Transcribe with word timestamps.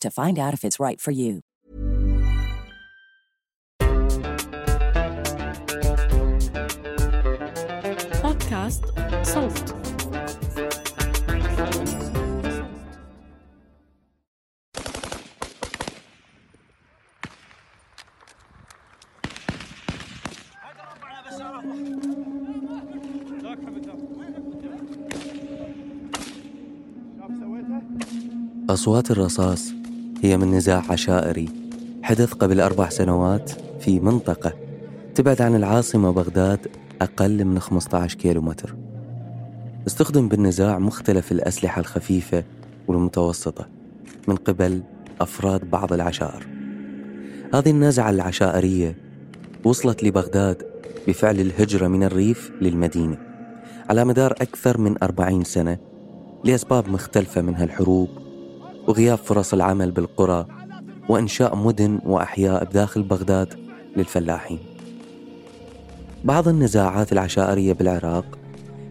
to 0.00 0.10
find 0.10 0.38
out 0.38 0.54
if 0.54 0.64
it's 0.64 0.80
right 0.80 1.00
for 1.00 1.10
you. 1.10 1.40
بودكاست 8.22 8.84
صوت 9.22 9.80
أصوات 28.69 29.11
الرصاص 29.11 29.73
هي 30.21 30.37
من 30.37 30.51
نزاع 30.51 30.83
عشائري 30.89 31.49
حدث 32.03 32.33
قبل 32.33 32.61
أربع 32.61 32.89
سنوات 32.89 33.51
في 33.79 33.99
منطقة 33.99 34.53
تبعد 35.15 35.41
عن 35.41 35.55
العاصمة 35.55 36.11
بغداد 36.11 36.67
أقل 37.01 37.45
من 37.45 37.59
15 37.59 38.17
كيلو 38.17 38.41
متر 38.41 38.75
استخدم 39.87 40.27
بالنزاع 40.27 40.79
مختلف 40.79 41.31
الأسلحة 41.31 41.79
الخفيفة 41.79 42.43
والمتوسطة 42.87 43.67
من 44.27 44.35
قبل 44.35 44.81
أفراد 45.21 45.69
بعض 45.69 45.93
العشائر. 45.93 46.47
هذه 47.53 47.69
النزعة 47.69 48.09
العشائرية 48.09 48.95
وصلت 49.63 50.03
لبغداد 50.03 50.63
بفعل 51.07 51.39
الهجرة 51.39 51.87
من 51.87 52.03
الريف 52.03 52.51
للمدينة 52.61 53.17
على 53.89 54.05
مدار 54.05 54.31
أكثر 54.31 54.77
من 54.77 54.95
أربعين 55.03 55.43
سنة 55.43 55.77
لأسباب 56.43 56.89
مختلفة 56.89 57.41
منها 57.41 57.63
الحروب 57.63 58.24
وغياب 58.87 59.17
فرص 59.17 59.53
العمل 59.53 59.91
بالقرى 59.91 60.45
وإنشاء 61.09 61.55
مدن 61.55 61.99
وأحياء 62.05 62.65
بداخل 62.65 63.03
بغداد 63.03 63.53
للفلاحين. 63.97 64.59
بعض 66.23 66.47
النزاعات 66.47 67.11
العشائرية 67.11 67.73
بالعراق 67.73 68.25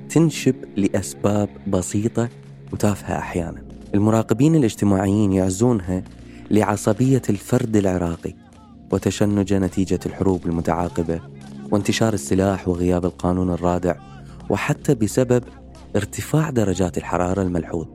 تنشب 0.09 0.55
لأسباب 0.77 1.49
بسيطة 1.67 2.29
وتافهة 2.73 3.19
أحيانا. 3.19 3.63
المراقبين 3.95 4.55
الاجتماعيين 4.55 5.33
يعزونها 5.33 6.03
لعصبية 6.51 7.23
الفرد 7.31 7.77
العراقي 7.77 8.35
وتشنجه 8.93 9.59
نتيجة 9.59 10.01
الحروب 10.07 10.47
المتعاقبة 10.47 11.21
وانتشار 11.71 12.15
السلاح 12.15 12.69
وغياب 12.69 13.05
القانون 13.05 13.51
الرادع 13.51 13.95
وحتى 14.51 14.95
بسبب 14.95 15.45
ارتفاع 15.97 16.51
درجات 16.51 16.99
الحرارة 16.99 17.43
الملحوظ 17.43 17.87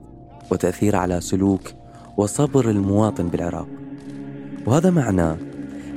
وتأثير 0.51 0.95
على 0.95 1.21
سلوك 1.21 1.61
وصبر 2.19 2.69
المواطن 2.69 3.27
بالعراق. 3.27 3.67
وهذا 4.67 4.89
معناه 4.89 5.37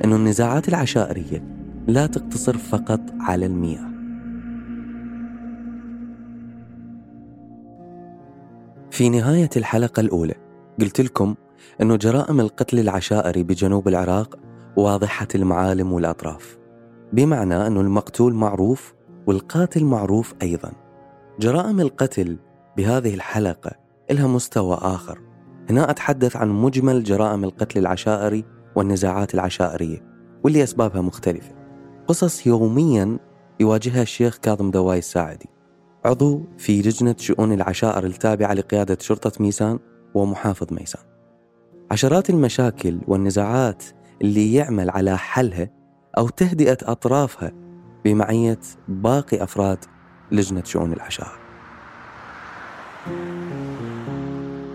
أن 0.05 0.13
النزاعات 0.13 0.69
العشائرية 0.69 1.45
لا 1.87 2.07
تقتصر 2.07 2.57
فقط 2.57 3.01
على 3.21 3.47
المياه. 3.47 3.93
في 8.91 9.09
نهاية 9.09 9.51
الحلقة 9.57 10.01
الأولى 10.01 10.35
قلت 10.81 11.01
لكم 11.01 11.35
أن 11.81 11.99
جرائم 11.99 12.41
القتل 12.41 12.79
العشائري 12.79 13.43
بجنوب 13.43 13.89
العراق 13.89 14.39
واضحة 14.77 15.29
المعالم 15.35 15.93
والأطراف. 15.93 16.59
بمعنى 17.13 17.67
أن 17.67 17.77
المقتول 17.77 18.35
معروف 18.35 18.95
والقاتل 19.27 19.85
معروف 19.85 20.35
أيضا. 20.43 20.73
جرائم 21.41 21.81
القتل 21.81 22.39
بهذه 22.77 23.15
الحلقة 23.15 23.71
لها 24.11 24.27
مستوى 24.27 24.79
آخر. 24.83 25.32
هنا 25.71 25.91
أتحدث 25.91 26.37
عن 26.37 26.49
مجمل 26.49 27.03
جرائم 27.03 27.45
القتل 27.45 27.79
العشائري 27.79 28.45
والنزاعات 28.77 29.35
العشائرية 29.35 30.13
واللي 30.45 30.63
أسبابها 30.63 31.01
مختلفة. 31.01 31.55
قصص 32.07 32.47
يوميا 32.47 33.19
يواجهها 33.61 34.03
الشيخ 34.03 34.37
كاظم 34.37 34.71
دواي 34.71 34.99
الساعدي 34.99 35.49
عضو 36.05 36.45
في 36.59 36.83
لجنة 36.83 37.15
شؤون 37.19 37.53
العشائر 37.53 38.05
التابعة 38.05 38.53
لقيادة 38.53 38.99
شرطة 39.01 39.33
ميسان 39.41 39.79
ومحافظ 40.15 40.73
ميسان. 40.73 41.03
عشرات 41.91 42.31
المشاكل 42.31 43.01
والنزاعات 43.09 43.85
اللي 44.23 44.55
يعمل 44.55 44.91
على 44.91 45.19
حلها 45.19 45.71
أو 46.19 46.29
تهدئة 46.29 46.79
أطرافها 46.83 47.53
بمعية 48.05 48.61
باقي 48.89 49.43
أفراد 49.43 49.79
لجنة 50.33 50.65
شؤون 50.65 50.93
العشائر. 50.93 51.42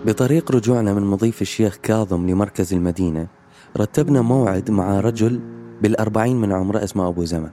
بطريق 0.08 0.52
رجوعنا 0.52 0.94
من 0.94 1.02
مضيف 1.02 1.42
الشيخ 1.42 1.76
كاظم 1.76 2.26
لمركز 2.26 2.74
المدينة 2.74 3.26
رتبنا 3.76 4.20
موعد 4.22 4.70
مع 4.70 5.00
رجل 5.00 5.40
بالأربعين 5.82 6.40
من 6.40 6.52
عمره 6.52 6.84
اسمه 6.84 7.08
أبو 7.08 7.24
زمن. 7.24 7.50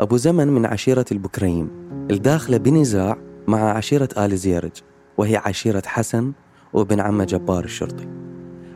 أبو 0.00 0.16
زمن 0.16 0.48
من 0.48 0.66
عشيرة 0.66 1.04
البكريم 1.12 1.70
الداخلة 2.10 2.56
بنزاع 2.56 3.16
مع 3.48 3.70
عشيرة 3.70 4.08
آل 4.18 4.36
زيرج 4.36 4.70
وهي 5.18 5.36
عشيرة 5.36 5.82
حسن 5.86 6.32
وابن 6.72 7.00
عمه 7.00 7.24
جبار 7.24 7.64
الشرطي. 7.64 8.08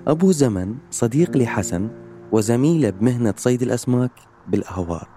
أبو 0.07 0.33
زمن 0.33 0.75
صديق 0.91 1.37
لحسن 1.37 1.89
وزميله 2.33 2.91
بمهنة 2.91 3.35
صيد 3.37 3.63
الأسماك 3.63 4.13
بالأهوار. 4.49 5.09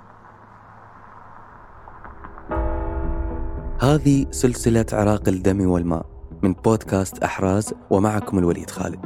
هذه 3.81 4.25
سلسلة 4.31 4.85
عراق 4.93 5.29
الدم 5.29 5.69
والماء. 5.69 6.16
من 6.43 6.53
بودكاست 6.53 7.23
أحراز 7.23 7.73
ومعكم 7.89 8.39
الوليد 8.39 8.69
خالد. 8.69 9.05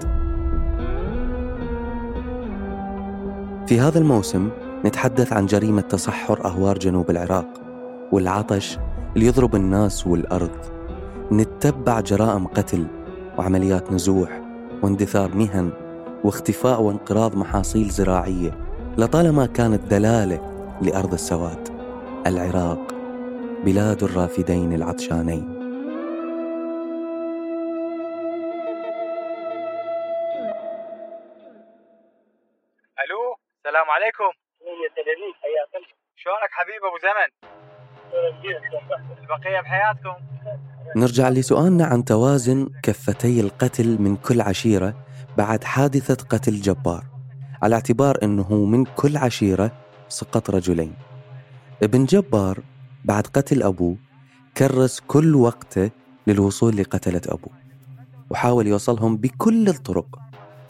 في 3.67 3.79
هذا 3.79 3.99
الموسم 3.99 4.49
نتحدث 4.85 5.33
عن 5.33 5.45
جريمة 5.45 5.81
تصحر 5.81 6.45
أهوار 6.45 6.77
جنوب 6.77 7.09
العراق 7.09 7.47
والعطش 8.11 8.77
اللي 9.15 9.25
يضرب 9.25 9.55
الناس 9.55 10.07
والأرض. 10.07 10.51
نتبع 11.31 11.99
جرائم 11.99 12.47
قتل 12.47 12.87
وعمليات 13.37 13.91
نزوح 13.91 14.41
واندثار 14.83 15.35
مهن 15.35 15.69
واختفاء 16.23 16.81
وانقراض 16.81 17.35
محاصيل 17.35 17.89
زراعية 17.89 18.57
لطالما 18.97 19.45
كانت 19.45 19.81
دلالة 19.91 20.39
لأرض 20.81 21.13
السواد. 21.13 21.69
العراق 22.27 22.95
بلاد 23.65 24.03
الرافدين 24.03 24.73
العطشانين. 24.73 25.50
السلام 33.91 34.03
عليكم 34.03 34.31
شلونك 36.15 36.51
حبيب 36.51 36.81
أبو 36.89 36.97
زمن؟ 37.07 37.29
البقية 39.21 39.61
بحياتكم. 39.61 40.15
نرجع 40.95 41.29
لسؤالنا 41.29 41.85
عن 41.85 42.05
توازن 42.05 42.69
كفتي 42.83 43.41
القتل 43.41 44.01
من 44.01 44.17
كل 44.17 44.41
عشيرة 44.41 45.05
بعد 45.37 45.63
حادثة 45.63 46.27
قتل 46.27 46.51
جبار 46.51 47.03
على 47.63 47.75
اعتبار 47.75 48.17
أنه 48.23 48.65
من 48.65 48.85
كل 48.85 49.17
عشيرة 49.17 49.71
سقط 50.07 50.49
رجلين. 50.49 50.95
ابن 51.83 52.05
جبار 52.05 52.59
بعد 53.05 53.27
قتل 53.27 53.63
أبوه 53.63 53.97
كرس 54.57 54.99
كل 54.99 55.35
وقته 55.35 55.91
للوصول 56.27 56.77
لقتلة 56.77 57.21
أبوه 57.25 57.53
وحاول 58.29 58.67
يوصلهم 58.67 59.17
بكل 59.17 59.67
الطرق. 59.67 60.19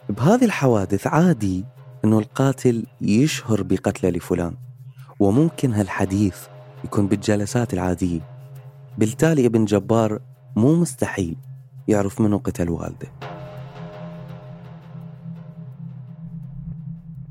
بهذه 0.09 0.45
الحوادث 0.45 1.07
عادي 1.07 1.65
أنه 2.05 2.19
القاتل 2.19 2.85
يشهر 3.01 3.63
بقتله 3.63 4.09
لفلان 4.09 4.57
وممكن 5.19 5.73
هالحديث 5.73 6.37
يكون 6.83 7.07
بالجلسات 7.07 7.73
العادية. 7.73 8.21
بالتالي 8.97 9.45
ابن 9.45 9.65
جبار 9.65 10.21
مو 10.55 10.75
مستحيل 10.75 11.37
يعرف 11.87 12.21
منو 12.21 12.37
قتل 12.37 12.69
والده. 12.69 13.07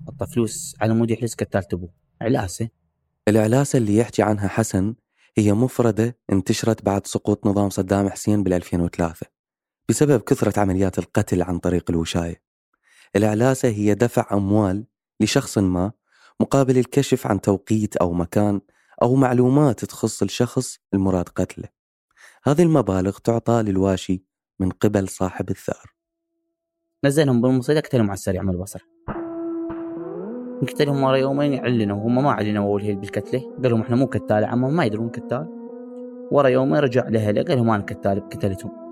حط 0.07 0.25
فلوس 0.25 0.77
على 0.81 0.95
مود 0.95 1.11
يحلس 1.11 1.35
قتالة 1.35 1.67
ابوه 1.73 1.91
علاسه 2.21 2.69
الإعلاسة 3.29 3.77
اللي 3.77 3.97
يحكي 3.97 4.23
عنها 4.23 4.49
حسن 4.49 4.95
هي 5.39 5.53
مفردة 5.53 6.17
انتشرت 6.33 6.85
بعد 6.85 7.07
سقوط 7.07 7.47
نظام 7.47 7.71
صدام 7.71 8.09
حسين 8.09 8.43
بال 8.43 8.53
2003 8.53 9.27
بسبب 9.89 10.21
كثرة 10.21 10.61
عمليات 10.61 10.99
القتل 10.99 11.43
عن 11.43 11.59
طريق 11.59 11.91
الوشاية. 11.91 12.50
الإعلاسة 13.17 13.69
هي 13.69 13.95
دفع 13.95 14.27
أموال 14.33 14.85
لشخص 15.21 15.59
ما 15.59 15.93
مقابل 16.41 16.79
الكشف 16.79 17.27
عن 17.27 17.41
توقيت 17.41 17.97
أو 17.97 18.13
مكان 18.13 18.61
أو 19.03 19.15
معلومات 19.15 19.85
تخص 19.85 20.23
الشخص 20.23 20.79
المراد 20.95 21.29
قتله. 21.29 21.69
هذه 22.45 22.63
المبالغ 22.63 23.19
تعطى 23.19 23.63
للواشي 23.63 24.25
من 24.59 24.71
قبل 24.71 25.09
صاحب 25.09 25.51
الثأر. 25.51 25.95
نزلهم 27.05 27.41
بالمصيدة 27.41 27.81
قتلهم 27.81 28.07
على 28.07 28.13
السريع 28.13 28.43
من 28.43 28.51
البصر. 28.51 28.87
قتلهم 30.63 31.03
ورا 31.03 31.17
يومين 31.17 31.53
يعلنوا. 31.53 32.07
هم 32.07 32.25
ما 32.25 32.33
علنوا 32.33 32.65
أول 32.65 32.83
هيل 32.83 32.97
بالكتله 32.97 33.41
قال 33.63 33.71
لهم 33.71 33.81
إحنا 33.81 33.97
مو 33.97 34.07
كتال 34.07 34.45
عمهم 34.45 34.77
ما 34.77 34.85
يدرون 34.85 35.11
كتال 35.11 35.47
ورا 36.31 36.49
يومين 36.49 36.77
رجع 36.77 37.09
لأهله 37.09 37.43
قال 37.43 37.57
لهم 37.57 37.71
أنا 37.71 37.83
كتال 37.83 38.29
قتلتهم. 38.29 38.90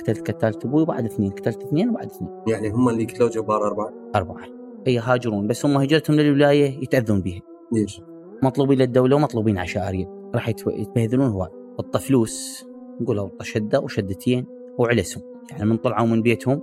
قتلت 0.00 0.30
كتالة 0.30 0.58
أبوي 0.64 0.82
وبعد 0.82 1.04
اثنين 1.04 1.30
قتلت 1.30 1.62
اثنين 1.62 1.88
وبعد 1.88 2.06
اثنين. 2.06 2.30
يعني 2.48 2.70
هم 2.70 2.88
اللي 2.88 3.04
قتلوا 3.04 3.28
جبار 3.28 3.66
أربعة؟ 3.66 3.92
أربعة. 4.14 4.44
إي 4.86 4.98
هاجرون 4.98 5.46
بس 5.46 5.66
هم 5.66 5.76
هجرتهم 5.76 6.16
للولاية 6.16 6.82
يتأذون 6.82 7.20
بها 7.20 7.40
ليش؟ 7.72 8.00
مطلوبين 8.42 8.78
للدولة 8.78 9.16
ومطلوبين 9.16 9.58
عشائرية. 9.58 10.30
راح 10.34 10.48
يتبهذلون 10.48 11.26
هواي 11.26 11.48
وطى 11.78 11.98
فلوس 11.98 12.66
نقول 13.00 13.18
وطى 13.18 13.44
شدة 13.44 13.80
وشدتين 13.80 14.46
وعلسهم. 14.78 15.22
يعني 15.50 15.64
من 15.64 15.76
طلعوا 15.76 16.06
من 16.06 16.22
بيتهم 16.22 16.62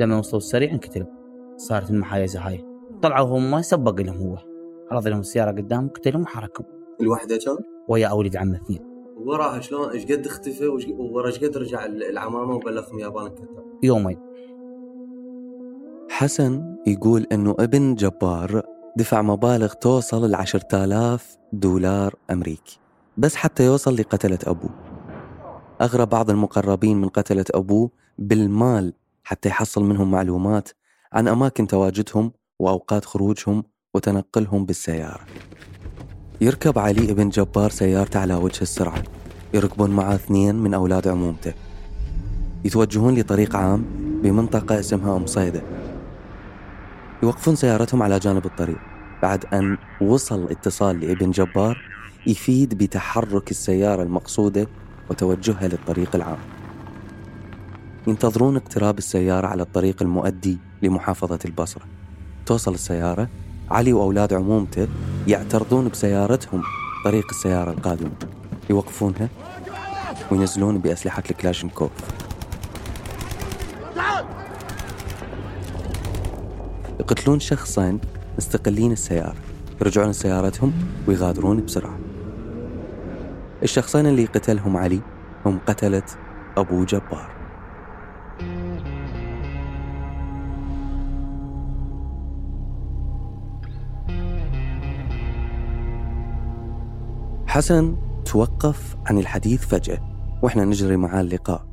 لما 0.00 0.18
وصلوا 0.18 0.38
السريع 0.38 0.72
انقتلوا. 0.72 1.06
صارت 1.56 1.90
المحايزه 1.90 2.40
هاي 2.40 2.64
طلعوا 3.02 3.38
هم 3.38 3.62
سبق 3.62 4.00
لهم 4.00 4.16
هو. 4.16 4.38
عرض 4.90 5.08
لهم 5.08 5.20
السيارة 5.20 5.50
قدام 5.50 5.88
قتلهم 5.88 6.22
وحركهم. 6.22 6.66
الوحدة 7.00 7.36
كان؟ 7.36 7.56
ويا 7.88 8.12
ولد 8.12 8.36
عمه 8.36 8.56
اثنين. 8.56 8.85
وراها 9.16 9.60
شلون 9.60 9.90
إيش 9.90 10.04
قد 10.04 10.26
اختفى 10.26 10.66
ورا 10.98 11.26
إيش 11.26 11.44
قد 11.44 11.56
رجع 11.56 11.84
العمامة 11.84 12.54
وبلغهم 12.54 12.98
يابان 12.98 13.26
الكتاب 13.26 13.64
يومين 13.82 14.18
حسن 16.10 16.76
يقول 16.86 17.26
إنه 17.32 17.54
ابن 17.58 17.94
جبار 17.94 18.62
دفع 18.96 19.22
مبالغ 19.22 19.72
توصل 19.72 20.30
ل 20.30 20.34
10000 20.34 21.36
دولار 21.52 22.14
أمريكي 22.30 22.78
بس 23.16 23.36
حتى 23.36 23.64
يوصل 23.64 23.96
لقتلة 23.96 24.38
أبوه. 24.46 24.70
أغرى 25.80 26.06
بعض 26.06 26.30
المقربين 26.30 27.00
من 27.00 27.08
قتلة 27.08 27.44
أبوه 27.54 27.90
بالمال 28.18 28.92
حتى 29.24 29.48
يحصل 29.48 29.84
منهم 29.84 30.10
معلومات 30.10 30.68
عن 31.12 31.28
أماكن 31.28 31.66
تواجدهم 31.66 32.32
وأوقات 32.58 33.04
خروجهم 33.04 33.64
وتنقلهم 33.94 34.66
بالسيارة. 34.66 35.20
يركب 36.40 36.78
علي 36.78 37.10
ابن 37.10 37.28
جبار 37.28 37.70
سيارته 37.70 38.20
على 38.20 38.34
وجه 38.34 38.62
السرعة. 38.62 39.02
يركبون 39.54 39.90
معه 39.90 40.14
اثنين 40.14 40.54
من 40.54 40.74
أولاد 40.74 41.08
عمومته. 41.08 41.52
يتوجهون 42.64 43.14
لطريق 43.14 43.56
عام 43.56 43.84
بمنطقة 44.22 44.80
اسمها 44.80 45.16
أم 45.16 45.26
صيدة. 45.26 45.62
يوقفون 47.22 47.56
سيارتهم 47.56 48.02
على 48.02 48.18
جانب 48.18 48.46
الطريق. 48.46 48.78
بعد 49.22 49.44
أن 49.54 49.78
وصل 50.00 50.50
اتصال 50.50 51.00
لابن 51.00 51.30
جبار 51.30 51.82
يفيد 52.26 52.78
بتحرك 52.78 53.50
السيارة 53.50 54.02
المقصودة 54.02 54.66
وتوجهها 55.10 55.68
للطريق 55.68 56.16
العام. 56.16 56.38
ينتظرون 58.06 58.56
اقتراب 58.56 58.98
السيارة 58.98 59.46
على 59.46 59.62
الطريق 59.62 60.02
المؤدي 60.02 60.58
لمحافظة 60.82 61.38
البصرة. 61.44 61.84
توصل 62.46 62.74
السيارة 62.74 63.28
علي 63.70 63.92
وأولاد 63.92 64.32
عمومته 64.32 64.88
يعترضون 65.28 65.88
بسيارتهم 65.88 66.62
طريق 67.04 67.26
السيارة 67.30 67.70
القادمة. 67.70 68.10
يوقفونها 68.70 69.28
وينزلون 70.30 70.78
بأسلحة 70.78 71.22
الكلاشنكوف 71.30 71.90
يقتلون 77.00 77.40
شخصين 77.40 78.00
مستقلين 78.38 78.92
السيارة. 78.92 79.36
يرجعون 79.80 80.10
لسيارتهم 80.10 80.72
ويغادرون 81.08 81.64
بسرعة. 81.64 81.98
الشخصين 83.62 84.06
اللي 84.06 84.24
قتلهم 84.24 84.76
علي 84.76 85.00
هم 85.46 85.58
قتلة 85.66 86.02
أبو 86.56 86.84
جبار. 86.84 87.35
حسن 97.56 97.96
توقف 98.24 98.96
عن 99.06 99.18
الحديث 99.18 99.66
فجأة 99.66 99.98
وإحنا 100.42 100.64
نجري 100.64 100.96
معاه 100.96 101.20
اللقاء 101.20 101.66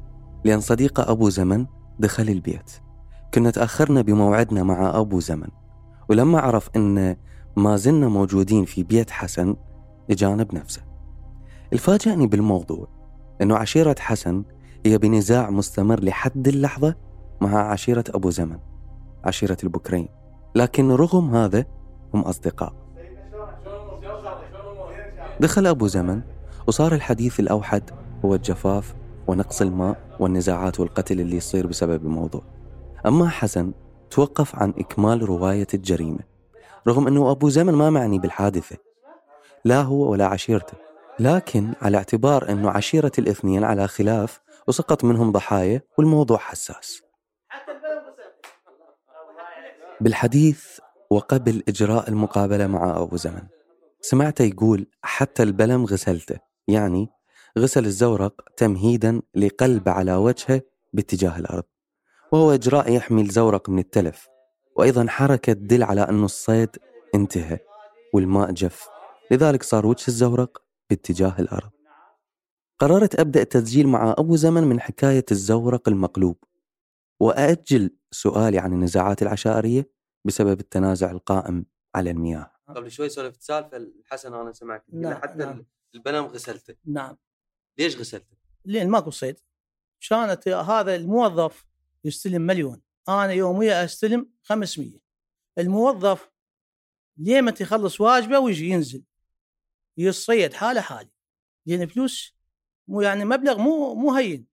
لأن 0.43 0.59
صديقة 0.59 1.11
أبو 1.11 1.29
زمن 1.29 1.65
دخل 1.99 2.29
البيت. 2.29 2.71
كنا 3.33 3.51
تأخرنا 3.51 4.01
بموعدنا 4.01 4.63
مع 4.63 4.99
أبو 4.99 5.19
زمن 5.19 5.47
ولما 6.09 6.39
عرف 6.39 6.69
أن 6.75 7.15
ما 7.55 7.75
زلنا 7.75 8.07
موجودين 8.07 8.65
في 8.65 8.83
بيت 8.83 9.09
حسن 9.11 9.55
إجانا 10.11 10.43
بنفسه 10.43 10.81
الفاجأني 11.73 12.27
بالموضوع 12.27 12.87
أنه 13.41 13.55
عشيرة 13.55 13.95
حسن 13.99 14.43
هي 14.85 14.97
بنزاع 14.97 15.49
مستمر 15.49 16.03
لحد 16.03 16.47
اللحظة 16.47 16.95
مع 17.41 17.71
عشيرة 17.71 18.03
أبو 18.09 18.29
زمن 18.29 18.57
عشيرة 19.25 19.57
البكرين. 19.63 20.07
لكن 20.55 20.91
رغم 20.91 21.35
هذا 21.35 21.65
هم 22.13 22.21
أصدقاء. 22.21 22.82
دخل 25.43 25.67
أبو 25.67 25.87
زمن 25.87 26.21
وصار 26.67 26.93
الحديث 26.93 27.39
الأوحد 27.39 27.89
هو 28.25 28.35
الجفاف 28.35 28.95
ونقص 29.27 29.61
الماء 29.61 29.97
والنزاعات 30.19 30.79
والقتل 30.79 31.19
اللي 31.19 31.37
يصير 31.37 31.67
بسبب 31.67 32.05
الموضوع. 32.05 32.41
أما 33.05 33.29
حسن 33.29 33.73
توقف 34.09 34.55
عن 34.55 34.73
إكمال 34.77 35.29
رواية 35.29 35.67
الجريمة 35.73 36.19
رغم 36.87 37.07
أنه 37.07 37.31
أبو 37.31 37.49
زمن 37.49 37.73
ما 37.73 37.89
معني 37.89 38.19
بالحادثة. 38.19 38.77
لا 39.65 39.81
هو 39.81 40.11
ولا 40.11 40.25
عشيرته 40.25 40.77
لكن 41.19 41.73
على 41.81 41.97
اعتبار 41.97 42.49
أنه 42.49 42.69
عشيرة 42.69 43.11
الاثنين 43.19 43.63
على 43.63 43.87
خلاف 43.87 44.39
وسقط 44.67 45.03
منهم 45.03 45.31
ضحايا 45.31 45.81
والموضوع 45.97 46.37
حساس. 46.37 47.01
بالحديث 50.01 50.79
وقبل 51.09 51.63
إجراء 51.67 52.09
المقابلة 52.09 52.67
مع 52.67 53.01
أبو 53.01 53.15
زمن 53.15 53.43
سمعته 54.05 54.43
يقول 54.43 54.87
حتى 55.01 55.43
البلم 55.43 55.85
غسلته 55.85 56.39
يعني 56.67 57.09
غسل 57.59 57.85
الزورق 57.85 58.41
تمهيدا 58.57 59.21
لقلب 59.35 59.89
على 59.89 60.15
وجهه 60.15 60.61
باتجاه 60.93 61.37
الأرض 61.37 61.63
وهو 62.31 62.51
إجراء 62.53 62.91
يحمي 62.93 63.21
الزورق 63.21 63.69
من 63.69 63.79
التلف 63.79 64.27
وأيضا 64.75 65.05
حركة 65.09 65.53
تدل 65.53 65.83
على 65.83 66.01
أن 66.01 66.23
الصيد 66.23 66.69
انتهى 67.15 67.59
والماء 68.13 68.51
جف 68.51 68.87
لذلك 69.31 69.63
صار 69.63 69.85
وجه 69.85 70.07
الزورق 70.07 70.63
باتجاه 70.89 71.35
الأرض. 71.39 71.69
قررت 72.79 73.19
أبدأ 73.19 73.43
تسجيل 73.43 73.87
مع 73.87 74.15
أبو 74.17 74.35
زمن 74.35 74.63
من 74.63 74.79
حكاية 74.79 75.25
الزورق 75.31 75.89
المقلوب 75.89 76.37
وأأجل 77.19 77.95
سؤالي 78.11 78.59
عن 78.59 78.73
النزاعات 78.73 79.21
العشائرية 79.21 79.89
بسبب 80.25 80.59
التنازع 80.59 81.11
القائم 81.11 81.65
على 81.95 82.11
المياه. 82.11 82.52
قبل 82.67 82.91
شوي 82.91 83.09
سولفت 83.09 83.41
سالفة 83.41 83.77
الحسن 83.77 84.33
أنا 84.33 84.53
سمعت 84.53 84.85
نعم، 84.93 85.21
حتى 85.21 85.37
نعم. 85.37 85.65
البنم 85.95 86.25
غسلته 86.25 86.75
نعم. 86.85 87.17
ليش 87.77 87.97
غسلته؟ 87.97 88.37
لين 88.65 88.89
ماكو 88.89 89.11
صيد. 89.11 89.39
كانت 90.09 90.47
هذا 90.47 90.95
الموظف 90.95 91.65
يستلم 92.03 92.41
مليون. 92.41 92.81
أنا 93.09 93.31
يوميا 93.31 93.85
أستلم 93.85 94.29
500 94.43 94.99
الموظف 95.57 96.31
ليه 97.17 97.55
يخلص 97.61 98.01
واجبه 98.01 98.39
ويجي 98.39 98.69
ينزل. 98.69 99.03
يصيد 99.97 100.53
حاله 100.53 100.81
حالي. 100.81 101.11
لأن 101.65 101.87
فلوس 101.87 102.37
مو 102.87 103.01
يعني 103.01 103.25
مبلغ 103.25 103.57
مو 103.57 103.95
مو 103.95 104.13
هين. 104.13 104.47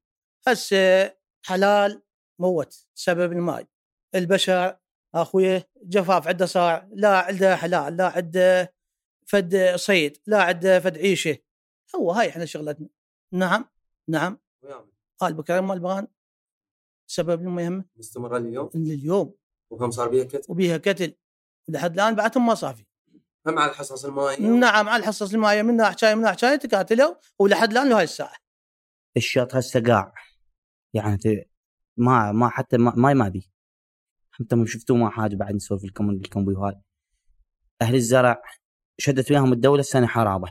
هسه 0.47 1.17
حلال 1.43 2.03
موت 2.39 2.87
سبب 2.95 3.33
الماي. 3.33 3.67
البشر 4.15 4.79
اخويا 5.15 5.65
جفاف 5.83 6.29
عنده 6.29 6.47
صاع 6.47 6.89
لا 6.93 7.19
عنده 7.19 7.57
حلال 7.57 7.97
لا 7.97 8.09
عنده 8.09 8.75
فد 9.27 9.75
صيد 9.77 10.17
لا 10.27 10.43
عنده 10.43 10.81
فد 10.81 10.99
عيشة. 10.99 11.39
هو 11.97 12.11
هاي 12.13 12.29
إحنا 12.29 12.45
شغلتنا. 12.45 12.89
نعم 13.33 13.69
نعم. 14.09 14.39
قال 15.19 15.35
بكرة 15.35 15.61
مال 15.61 15.81
بغان 15.81 16.07
سبب 17.07 17.41
المهم. 17.41 17.85
مستمرة 17.97 18.37
اليوم 18.37 18.71
لليوم. 18.75 19.35
وهم 19.71 19.91
صار 19.91 20.09
بيها 20.09 20.25
كتل؟ 20.25 20.53
وبيها 20.53 20.77
كتل. 20.77 21.15
لحد 21.69 21.93
الآن 21.93 22.15
بعدهم 22.15 22.47
ما 22.47 22.55
صافي. 22.55 22.85
هم 23.47 23.59
على 23.59 23.71
الحصص 23.71 24.05
المائية؟ 24.05 24.39
نعم 24.39 24.89
على 24.89 25.01
الحصص 25.01 25.35
المائية. 25.35 25.63
منها 25.63 25.91
حكاية 25.91 26.15
منها 26.15 26.33
حكاية 26.33 26.57
تقاتلوا. 26.57 27.15
ولحد 27.39 27.71
الآن 27.71 27.89
لهاي 27.89 28.05
الساعة. 28.05 28.37
الشوط 29.17 29.55
هسه 29.55 29.83
قاع. 29.83 30.15
يعني 30.95 31.51
ما 31.97 32.33
ما 32.33 32.49
حتى 32.49 32.77
ما, 32.77 32.95
ما 32.97 33.11
يمادي. 33.11 33.51
أنتم 34.41 34.67
شفتوا 34.67 34.97
ما 34.97 35.11
حاجة 35.11 35.37
بعد 35.37 35.55
نسولف 35.55 35.85
لكم 35.85 36.19
بالكمبيوهات 36.19 36.83
أهل 37.83 37.95
الزرع 37.95 38.43
شدت 38.99 39.31
وياهم 39.31 39.53
الدولة 39.53 39.81
السنة 39.81 40.07
حرابة. 40.07 40.49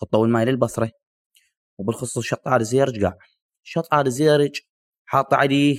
حطوا 0.00 0.26
الماي 0.26 0.44
للبصرة. 0.44 0.90
وبالخصوص 1.78 2.24
شط 2.24 2.48
عاد 2.48 2.62
زيرج 2.62 3.04
قاع. 3.04 3.18
شط 3.62 3.88
عاد 3.92 4.08
زيرج 4.08 4.60
حاط 5.04 5.34
عليه 5.34 5.78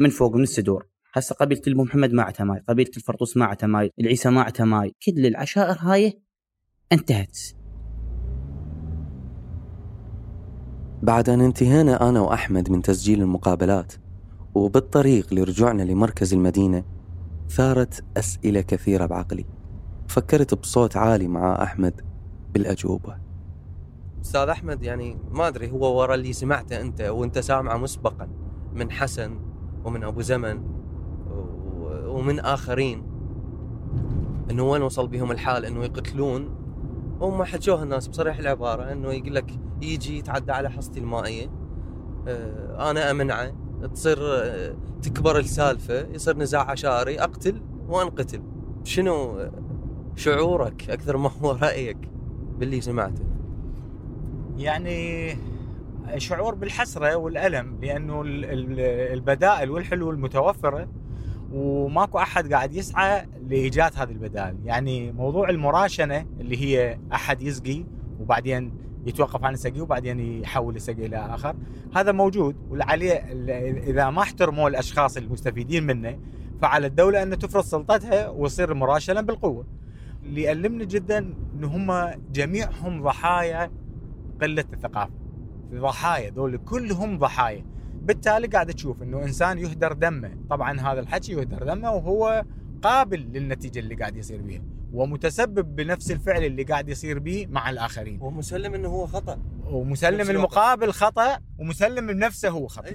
من 0.00 0.10
فوق 0.10 0.34
من 0.34 0.42
السدور. 0.42 0.88
هسه 1.14 1.34
قبيلة 1.34 1.62
البو 1.66 1.84
محمد 1.84 2.12
ما 2.12 2.22
عتها 2.22 2.44
ماي 2.44 2.60
قبيلة 2.68 2.90
الفرطوس 2.96 3.36
ما 3.36 3.44
عتها 3.44 3.66
ماي 3.66 3.90
العيسى 4.00 4.30
ما 4.30 4.42
عتها 4.42 4.64
ماي. 4.64 4.94
كل 5.06 5.26
العشائر 5.26 5.76
هاي 5.78 6.22
انتهت. 6.92 7.38
بعد 11.02 11.28
أن 11.28 11.40
انتهينا 11.40 12.08
أنا 12.08 12.20
وأحمد 12.20 12.70
من 12.70 12.82
تسجيل 12.82 13.22
المقابلات 13.22 13.92
وبالطريق 14.56 15.34
لرجوعنا 15.34 15.82
لمركز 15.82 16.34
المدينة 16.34 16.84
ثارت 17.48 18.04
أسئلة 18.16 18.60
كثيرة 18.60 19.06
بعقلي. 19.06 19.44
فكرت 20.08 20.54
بصوت 20.54 20.96
عالي 20.96 21.28
مع 21.28 21.62
أحمد 21.62 22.00
بالأجوبة. 22.54 23.16
أستاذ 24.22 24.48
أحمد 24.48 24.82
يعني 24.82 25.18
ما 25.30 25.48
أدري 25.48 25.70
هو 25.70 26.00
ورا 26.00 26.14
اللي 26.14 26.32
سمعته 26.32 26.80
أنت 26.80 27.00
وأنت 27.00 27.38
سامعه 27.38 27.76
مسبقا 27.76 28.28
من 28.74 28.90
حسن 28.90 29.38
ومن 29.84 30.04
أبو 30.04 30.20
زمن 30.20 30.62
ومن 32.06 32.40
آخرين 32.40 33.02
أنه 34.50 34.62
وين 34.62 34.82
وصل 34.82 35.08
بهم 35.08 35.30
الحال 35.30 35.64
أنه 35.64 35.84
يقتلون؟ 35.84 36.48
هم 37.20 37.44
حكوها 37.44 37.82
الناس 37.82 38.08
بصريح 38.08 38.38
العبارة 38.38 38.92
أنه 38.92 39.12
يقول 39.12 39.34
لك 39.34 39.50
يجي 39.82 40.18
يتعدى 40.18 40.52
على 40.52 40.70
حصتي 40.70 41.00
المائية 41.00 41.50
آه، 42.28 42.90
أنا 42.90 43.10
أمنعه. 43.10 43.65
تصير 43.94 44.18
آه، 44.20 44.74
تكبر 45.02 45.38
السالفة 45.38 46.06
يصير 46.14 46.36
نزاع 46.36 46.70
عشائري 46.70 47.20
أقتل 47.20 47.60
وأنقتل. 47.88 48.42
شنو 48.84 49.38
شعورك 50.16 50.90
أكثر 50.90 51.16
ما 51.16 51.30
هو 51.42 51.50
رأيك 51.50 51.98
باللي 52.58 52.80
سمعته؟ 52.80 53.24
يعني 54.58 55.30
شعور 56.16 56.54
بالحسرة 56.54 57.16
والألم 57.16 57.78
لأنه 57.82 58.22
البدائل 58.24 59.70
والحلول 59.70 60.20
متوفرة 60.20 60.88
وماكو 61.52 62.18
أحد 62.18 62.52
قاعد 62.52 62.74
يسعى 62.74 63.26
لإيجاد 63.48 63.92
هذه 63.96 64.10
البدائل. 64.10 64.56
يعني 64.64 65.12
موضوع 65.12 65.48
المراشنة 65.50 66.26
اللي 66.40 66.56
هي 66.56 66.98
أحد 67.12 67.42
يسقي 67.42 67.84
وبعدين 68.20 68.72
يتوقف 69.06 69.44
عن 69.44 69.54
السقي 69.54 69.80
وبعدين 69.80 70.20
يحول 70.20 70.76
السقي 70.76 71.06
إلى 71.06 71.16
آخر. 71.16 71.56
هذا 71.96 72.12
موجود 72.12 72.56
وعليه 72.70 73.12
إذا 73.90 74.10
ما 74.10 74.22
احترموا 74.22 74.68
الأشخاص 74.68 75.16
المستفيدين 75.16 75.86
منه 75.86 76.18
فعلى 76.62 76.86
الدولة 76.86 77.22
أن 77.22 77.38
تفرض 77.38 77.64
سلطتها 77.64 78.28
ويصير 78.28 78.74
مراشلا 78.74 79.20
بالقوة. 79.20 79.66
اللي 80.22 80.42
يألمني 80.42 80.86
جدا 80.86 81.18
إن 81.18 81.64
هم 81.64 82.10
جميعهم 82.32 83.02
ضحايا 83.02 83.70
قلة 84.42 84.64
الثقافة. 84.72 85.12
ضحايا 85.74 86.30
دول 86.30 86.56
كلهم 86.56 87.18
ضحايا. 87.18 87.64
بالتالي 88.02 88.46
قاعد 88.46 88.66
تشوف 88.66 89.02
إنه 89.02 89.22
إنسان 89.22 89.58
يهدر 89.58 89.92
دمه. 89.92 90.30
طبعا 90.50 90.80
هذا 90.80 91.00
الحكي 91.00 91.32
يهدر 91.32 91.62
دمه 91.62 91.92
وهو 91.92 92.44
قابل 92.82 93.20
للنتيجة 93.20 93.78
اللي 93.78 93.94
قاعد 93.94 94.16
يصير 94.16 94.42
بيها 94.42 94.62
ومتسبب 94.92 95.76
بنفس 95.76 96.10
الفعل 96.10 96.44
اللي 96.44 96.62
قاعد 96.62 96.88
يصير 96.88 97.18
به 97.18 97.46
مع 97.50 97.70
الآخرين. 97.70 98.18
ومسلم 98.22 98.74
إنه 98.74 98.88
هو 98.88 99.06
خطأ. 99.06 99.38
ومسلم 99.64 100.30
المقابل 100.30 100.92
خطأ 100.92 101.38
ومسلم 101.58 102.06
بنفسه 102.06 102.48
هو 102.48 102.66
خطأ. 102.66 102.94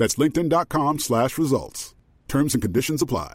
That's 0.00 0.16
linkedin.com 0.22 0.98
slash 0.98 1.32
results. 1.36 1.94
Terms 2.28 2.54
and 2.54 2.62
conditions 2.62 3.02
apply. 3.02 3.34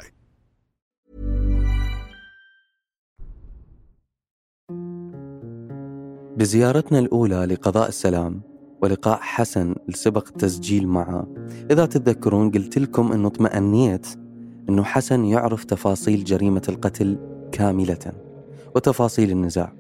بزيارتنا 6.38 7.00
الأولى 7.00 7.46
لقضاء 7.46 7.90
السلام 7.90 8.42
ولقاء 8.82 9.20
حسن 9.22 9.76
لسبق 9.88 10.28
التسجيل 10.28 10.88
معه 10.88 11.28
إذا 11.72 11.86
تتذكرون 11.86 12.52
قلت 12.52 12.78
لكم 12.78 13.12
أنه 13.12 13.28
اطمأنيت 13.28 14.08
أنه 14.70 14.84
حسن 14.84 15.26
يعرف 15.26 15.64
تفاصيل 15.64 16.24
جريمة 16.24 16.62
القتل 16.70 17.18
كاملة 17.52 18.12
وتفاصيل 18.76 19.32
النزاع 19.32 19.74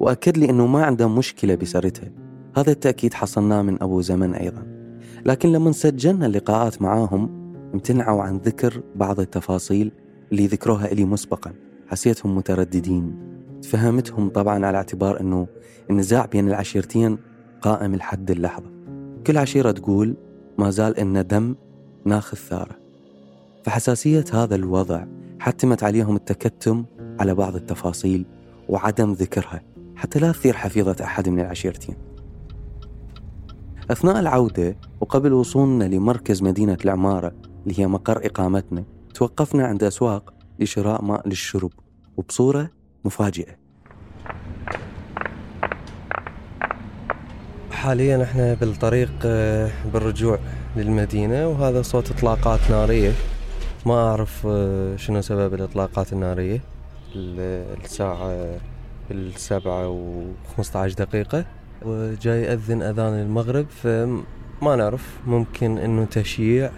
وأكد 0.00 0.38
لي 0.38 0.50
أنه 0.50 0.66
ما 0.66 0.84
عنده 0.84 1.08
مشكلة 1.08 1.54
بسردها 1.54 2.12
هذا 2.56 2.70
التأكيد 2.72 3.14
حصلناه 3.14 3.62
من 3.62 3.82
أبو 3.82 4.00
زمن 4.00 4.34
أيضا 4.34 4.81
لكن 5.26 5.52
لما 5.52 5.72
سجلنا 5.72 6.26
اللقاءات 6.26 6.82
معاهم 6.82 7.52
امتنعوا 7.74 8.22
عن 8.22 8.36
ذكر 8.36 8.82
بعض 8.96 9.20
التفاصيل 9.20 9.92
اللي 10.32 10.46
ذكروها 10.46 10.92
إلي 10.92 11.04
مسبقا. 11.04 11.52
حسيتهم 11.88 12.36
مترددين. 12.36 13.16
فهمتهم 13.62 14.28
طبعا 14.28 14.66
على 14.66 14.76
اعتبار 14.76 15.20
أنه 15.20 15.46
النزاع 15.90 16.26
بين 16.26 16.48
العشيرتين 16.48 17.18
قائم 17.60 17.94
لحد 17.94 18.30
اللحظة. 18.30 18.70
كل 19.26 19.38
عشيرة 19.38 19.70
تقول 19.70 20.16
ما 20.58 20.70
زال 20.70 20.98
إن 20.98 21.26
دم 21.26 21.54
ناخذ 22.04 22.36
ثارة. 22.36 22.76
فحساسية 23.64 24.24
هذا 24.32 24.54
الوضع 24.54 25.04
حتمت 25.40 25.82
عليهم 25.82 26.16
التكتم 26.16 26.84
على 27.20 27.34
بعض 27.34 27.56
التفاصيل 27.56 28.26
وعدم 28.68 29.12
ذكرها 29.12 29.62
حتى 29.96 30.18
لا 30.18 30.32
تثير 30.32 30.56
حفيظة 30.56 30.96
أحد 31.04 31.28
من 31.28 31.40
العشيرتين. 31.40 31.96
أثناء 33.90 34.20
العودة 34.20 34.76
وقبل 35.00 35.32
وصولنا 35.32 35.84
لمركز 35.84 36.42
مدينة 36.42 36.78
العمارة 36.84 37.32
اللي 37.66 37.80
هي 37.80 37.86
مقر 37.86 38.26
إقامتنا 38.26 38.84
توقفنا 39.14 39.66
عند 39.66 39.84
أسواق 39.84 40.34
لشراء 40.58 41.04
ماء 41.04 41.28
للشرب 41.28 41.70
وبصورة 42.16 42.70
مفاجئة. 43.04 43.56
حاليا 47.72 48.22
إحنا 48.22 48.54
بالطريق 48.54 49.12
آه، 49.24 49.70
بالرجوع 49.92 50.38
للمدينة 50.76 51.48
وهذا 51.48 51.82
صوت 51.82 52.10
إطلاقات 52.10 52.60
نارية. 52.70 53.12
ما 53.86 53.94
أعرف 53.94 54.46
آه، 54.50 54.96
شنو 54.96 55.20
سبب 55.20 55.54
الإطلاقات 55.54 56.12
النارية. 56.12 56.60
ال- 57.14 57.76
الساعة 57.84 58.48
السبعة 59.10 59.88
وخمسة 59.88 60.78
عشر 60.80 60.94
دقيقة. 60.94 61.44
وجاي 61.84 62.42
يأذن 62.42 62.82
أذان 62.82 63.14
المغرب 63.14 63.66
فما 63.82 64.76
نعرف 64.76 65.18
ممكن 65.26 65.78
أنه 65.78 66.04
تشييع 66.04 66.70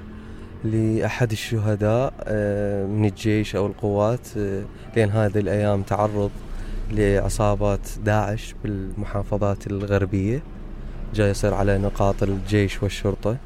لأحد 0.64 1.32
الشهداء 1.32 2.14
آه، 2.22 2.86
من 2.86 3.04
الجيش 3.04 3.56
أو 3.56 3.66
القوات 3.66 4.28
آه، 4.38 4.62
لأن 4.96 5.10
هذه 5.10 5.38
الأيام 5.38 5.82
تعرض 5.82 6.30
لعصابات 6.92 7.88
داعش 8.04 8.54
بالمحافظات 8.62 9.66
الغربية. 9.66 10.42
جاي 11.14 11.30
يصير 11.30 11.54
على 11.54 11.78
نقاط 11.78 12.22
الجيش 12.22 12.82
والشرطة 12.82 13.36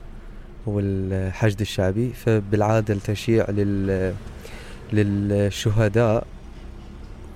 والحشد 0.67 1.61
الشعبي. 1.61 2.13
فبالعادة 2.13 2.95
التشييع 2.95 3.51
لل 3.51 4.15
للشهداء 4.93 6.27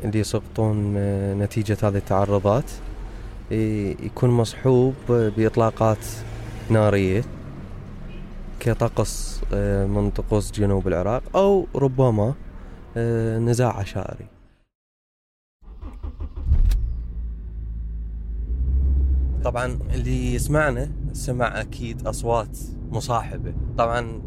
اللي 0.04 0.18
يسقطون 0.18 0.94
آه، 0.96 1.34
نتيجة 1.34 1.76
هذه 1.82 1.96
التعرضات. 1.96 2.64
يكون 3.52 4.30
مصحوب 4.30 4.94
بإطلاقات 5.08 6.06
نارية 6.70 7.24
كطقس 8.60 9.40
آه، 9.54 9.86
من 9.86 10.10
طقوس 10.10 10.50
جنوب 10.50 10.88
العراق 10.88 11.22
أو 11.36 11.66
ربما 11.74 12.34
آه، 12.96 13.38
نزاع 13.38 13.76
عشائري. 13.76 14.26
طبعا 19.44 19.78
اللي 19.94 20.34
يسمعنا 20.34 20.90
سمع 21.12 21.60
أكيد 21.60 22.06
أصوات 22.06 22.58
مصاحبة. 22.90 23.54
طبعا 23.78 24.22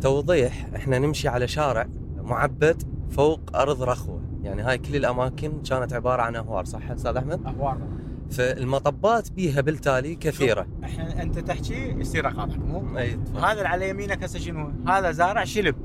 توضيح 0.00 0.68
إحنا 0.76 0.98
نمشي 0.98 1.28
على 1.28 1.48
شارع 1.48 1.86
معبد 2.22 2.82
فوق 3.10 3.40
أرض 3.54 3.82
رخوة. 3.82 4.20
يعني 4.42 4.62
هاي 4.62 4.78
كل 4.78 4.96
الأماكن 4.96 5.62
كانت 5.62 5.92
عبارة 5.92 6.22
عن 6.22 6.36
أهوار 6.36 6.64
صح 6.64 6.90
أستاذ 6.90 7.16
أحمد؟ 7.16 7.46
أهوار. 7.46 7.78
فالمطبات 8.34 9.32
بيها 9.32 9.60
بالتالي 9.60 10.14
كثيرة. 10.14 10.66
إحنا 10.84 11.22
أنت 11.22 11.38
تحكي 11.38 11.74
يصير 11.98 12.28
أقاطعك 12.28 12.58
مو؟ 12.58 12.98
أي. 12.98 13.18
هذا 13.36 13.52
اللي 13.52 13.68
على 13.68 13.88
يمينك 13.88 14.24
هسه 14.24 14.38
شنو 14.38 14.72
هذا 14.88 15.10
زارع 15.12 15.44
شلب. 15.44 15.76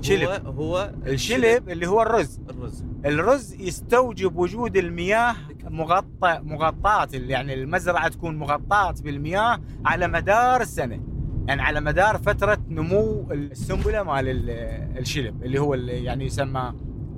شلب. 0.00 0.28
هو 0.46 0.52
هو 0.52 0.92
الشلب. 1.06 1.68
اللي 1.68 1.86
هو 1.86 2.02
الرز. 2.02 2.40
الرز. 2.50 2.84
الرز 3.04 3.54
يستوجب 3.54 4.36
وجود 4.36 4.76
المياه 4.76 5.34
مغطى 5.64 6.40
مغطاة 6.42 7.08
يعني 7.12 7.54
المزرعة 7.54 8.08
تكون 8.08 8.36
مغطاة 8.36 8.94
بالمياه 9.04 9.60
على 9.84 10.08
مدار 10.08 10.60
السنة. 10.60 11.00
يعني 11.48 11.62
على 11.62 11.80
مدار 11.80 12.18
فترة 12.18 12.58
نمو 12.68 13.28
السنبلة 13.32 14.02
مال 14.02 14.28
ال- 14.28 14.50
الشلب 14.98 15.42
اللي 15.44 15.58
هو 15.60 15.74
اللي 15.74 16.04
يعني 16.04 16.24
يسمى 16.26 16.72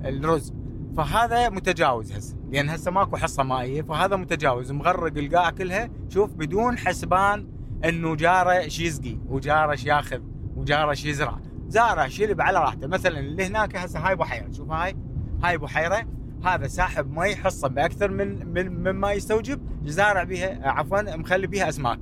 الرز. 0.05 0.53
فهذا 0.97 1.49
متجاوز 1.49 2.13
هسه 2.13 2.37
لأن 2.51 2.71
هسه 2.71 2.91
ماكو 2.91 3.17
حصة 3.17 3.43
مائية 3.43 3.83
فهذا 3.83 4.17
متجاوز. 4.17 4.73
مغرق 4.73 5.19
القاع 5.19 5.51
كلها 5.51 5.91
شوف 6.09 6.35
بدون 6.35 6.79
حسبان 6.79 7.49
إنه 7.85 8.17
جاره 8.17 8.69
شي 8.69 8.85
يسقي 8.85 9.19
وجاره 9.29 9.75
شي 9.75 9.89
ياخذ 9.89 10.21
وجاره 10.57 10.95
شي 10.95 11.09
يزرع. 11.09 11.39
زارع 11.69 12.09
شلب 12.09 12.41
على 12.41 12.59
راحته. 12.59 12.87
مثلا 12.87 13.19
اللي 13.19 13.47
هناك 13.47 13.77
هسه 13.77 13.99
هاي 13.99 14.17
بحيره 14.17 14.53
شوف 14.53 14.71
هاي 14.71 14.97
هاي 15.43 15.59
بحيره 15.59 16.07
هذا 16.45 16.67
ساحب 16.67 17.11
مي 17.19 17.37
حصة 17.37 17.69
بأكثر 17.69 18.11
من 18.11 18.47
من 18.47 18.93
مما 18.93 19.13
يستوجب 19.13 19.61
زارع 19.85 20.23
بها 20.23 20.69
عفوا 20.69 21.17
مخلي 21.17 21.47
بها 21.47 21.69
أسماك. 21.69 21.99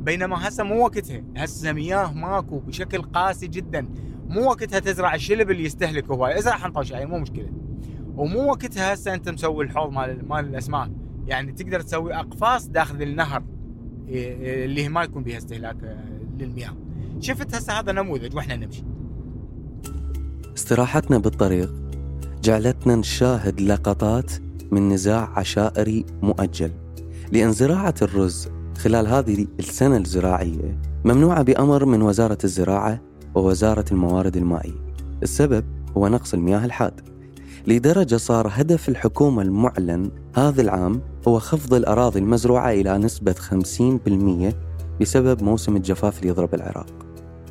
بينما 0.00 0.48
هسه 0.48 0.64
مو 0.64 0.84
وقتها. 0.84 1.22
هسه 1.36 1.72
مياه 1.72 2.12
ماكو 2.12 2.58
بشكل 2.58 3.02
قاسي 3.02 3.46
جدا. 3.46 3.88
مو 4.28 4.48
وقتها 4.48 4.78
تزرع 4.78 5.14
الشلب 5.14 5.50
اللي 5.50 5.64
يستهلك 5.64 6.10
هواي. 6.10 6.38
إزرع 6.38 6.56
حنطه 6.56 6.82
شاي 6.82 7.06
مو 7.06 7.18
مشكلة. 7.18 7.61
ومو 8.22 8.50
وقتها 8.50 8.94
هسه 8.94 9.14
انت 9.14 9.28
مسوي 9.28 9.64
الحوض 9.64 9.92
مال 9.92 10.28
مال 10.28 10.44
الأسماك. 10.44 10.90
يعني 11.26 11.52
تقدر 11.52 11.80
تسوي 11.80 12.14
أقفاص 12.14 12.68
داخل 12.68 13.02
النهر 13.02 13.42
إيه، 14.08 14.40
إيه، 14.40 14.64
اللي 14.64 14.88
ما 14.88 15.02
يكون 15.02 15.22
بها 15.22 15.36
استهلاك 15.36 15.76
آه، 15.84 16.04
للمياه. 16.38 16.76
شفت 17.20 17.54
هسه 17.54 17.72
هذا 17.72 17.92
نموذج 17.92 18.36
وإحنا 18.36 18.56
نمشي. 18.56 18.84
استراحتنا 20.56 21.18
بالطريق 21.18 21.74
جعلتنا 22.42 22.96
نشاهد 22.96 23.60
لقطات 23.60 24.32
من 24.70 24.88
نزاع 24.88 25.38
عشائري 25.38 26.04
مؤجل. 26.22 26.70
لأن 27.32 27.52
زراعة 27.52 27.94
الرز 28.02 28.48
خلال 28.78 29.06
هذه 29.06 29.46
السنة 29.58 29.96
الزراعية 29.96 30.80
ممنوعة 31.04 31.42
بأمر 31.42 31.84
من 31.84 32.02
وزارة 32.02 32.38
الزراعة 32.44 33.00
ووزارة 33.34 33.84
الموارد 33.92 34.36
المائية. 34.36 34.94
السبب 35.22 35.64
هو 35.96 36.08
نقص 36.08 36.34
المياه 36.34 36.64
الحاد. 36.64 37.11
لدرجة 37.66 38.16
صار 38.16 38.48
هدف 38.50 38.88
الحكومة 38.88 39.42
المعلن 39.42 40.10
هذا 40.36 40.62
العام 40.62 41.00
هو 41.28 41.38
خفض 41.38 41.74
الأراضي 41.74 42.18
المزروعة 42.18 42.70
إلى 42.70 42.98
نسبة 42.98 43.32
50% 43.32 44.54
بسبب 45.00 45.42
موسم 45.42 45.76
الجفاف 45.76 46.18
اللي 46.18 46.28
يضرب 46.28 46.54
العراق. 46.54 46.86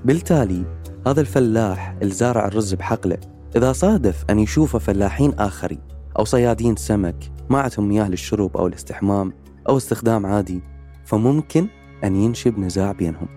بالتالي 0.06 0.66
هذا 1.08 1.22
الفلاح 1.22 1.96
الزارع 2.02 2.48
الرز 2.48 2.74
بحقله 2.74 3.18
إذا 3.56 3.74
صادف 3.74 4.26
أن 4.30 4.40
يشوف 4.40 4.78
فلاحين 4.78 5.34
آخرين 5.34 5.80
أو 6.20 6.26
صيادين 6.26 6.76
سمك 6.76 7.32
ما 7.50 7.60
عندهم 7.60 7.88
مياه 7.88 8.10
للشرب 8.10 8.58
أو 8.58 8.68
الاستحمام 8.68 9.34
أو 9.70 9.78
استخدام 9.78 10.26
عادي 10.26 10.62
فممكن 11.06 11.68
أن 12.04 12.16
ينشب 12.16 12.60
نزاع 12.60 12.92
بينهم 12.92 13.28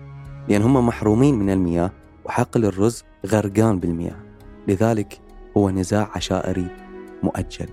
لأن 0.49 0.61
هم 0.61 0.87
محرومين 0.87 1.35
من 1.35 1.49
المياه 1.49 1.91
وحقل 2.25 2.65
الرز 2.65 3.03
غرقان 3.25 3.79
بالمياه. 3.79 4.15
لذلك 4.67 5.24
هو 5.57 5.69
نزاع 5.69 6.11
عشائري 6.15 6.67
مؤجل. 7.23 7.67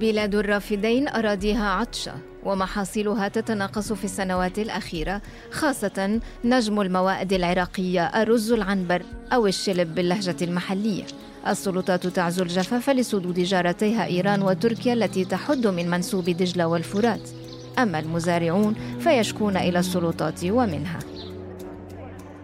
بلاد 0.00 0.34
الرافدين 0.34 1.08
أراضيها 1.08 1.68
عطشة 1.68 2.12
ومحاصيلها 2.44 3.28
تتناقص 3.28 3.92
في 3.92 4.04
السنوات 4.04 4.58
الأخيرة 4.58 5.22
خاصة 5.50 6.20
نجم 6.44 6.80
الموائد 6.80 7.32
العراقية 7.32 8.06
الرز 8.06 8.52
العنبر 8.52 9.02
أو 9.32 9.46
الشلب 9.46 9.94
باللهجة 9.94 10.36
المحلية. 10.42 11.04
السلطات 11.46 12.06
تعزو 12.06 12.42
الجفاف 12.42 12.90
لصدود 12.90 13.40
جارتيها 13.40 14.06
إيران 14.06 14.42
وتركيا 14.42 14.92
التي 14.92 15.24
تحد 15.24 15.66
من 15.66 15.90
منسوب 15.90 16.24
دجلة 16.24 16.66
والفرات. 16.66 17.30
أما 17.78 17.98
المزارعون 17.98 18.74
فيشكون 19.00 19.56
إلى 19.56 19.78
السلطات 19.78 20.44
ومنها. 20.44 20.98